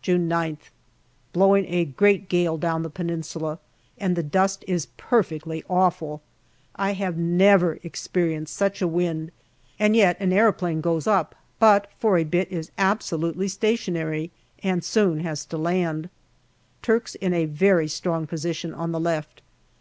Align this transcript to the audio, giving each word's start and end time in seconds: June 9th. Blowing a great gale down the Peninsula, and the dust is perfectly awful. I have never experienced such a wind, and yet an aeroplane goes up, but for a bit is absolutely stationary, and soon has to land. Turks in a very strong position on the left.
June 0.00 0.28
9th. 0.28 0.70
Blowing 1.32 1.64
a 1.66 1.84
great 1.84 2.28
gale 2.28 2.56
down 2.56 2.84
the 2.84 2.88
Peninsula, 2.88 3.58
and 3.98 4.14
the 4.14 4.22
dust 4.22 4.64
is 4.68 4.86
perfectly 4.96 5.64
awful. 5.68 6.22
I 6.76 6.92
have 6.92 7.16
never 7.16 7.80
experienced 7.82 8.54
such 8.54 8.80
a 8.80 8.86
wind, 8.86 9.32
and 9.80 9.96
yet 9.96 10.16
an 10.20 10.32
aeroplane 10.32 10.82
goes 10.82 11.08
up, 11.08 11.34
but 11.58 11.90
for 11.98 12.16
a 12.16 12.22
bit 12.22 12.46
is 12.52 12.70
absolutely 12.78 13.48
stationary, 13.48 14.30
and 14.62 14.84
soon 14.84 15.18
has 15.18 15.44
to 15.46 15.58
land. 15.58 16.10
Turks 16.80 17.16
in 17.16 17.34
a 17.34 17.46
very 17.46 17.88
strong 17.88 18.28
position 18.28 18.72
on 18.72 18.92
the 18.92 19.00
left. 19.00 19.42